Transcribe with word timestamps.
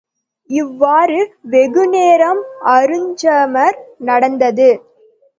இவ்வாறு 0.49 1.17
வெகுநேரம் 1.45 2.41
அருஞ்சமர் 2.71 3.77
நடந்தது. 3.99 4.69